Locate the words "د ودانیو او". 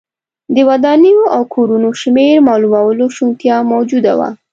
0.55-1.41